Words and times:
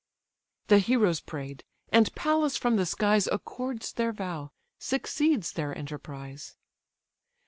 The 0.65 0.79
heroes 0.79 1.19
pray'd, 1.19 1.63
and 1.89 2.11
Pallas 2.15 2.57
from 2.57 2.75
the 2.75 2.87
skies 2.87 3.27
Accords 3.27 3.93
their 3.93 4.11
vow, 4.11 4.51
succeeds 4.79 5.51
their 5.51 5.77
enterprise. 5.77 6.55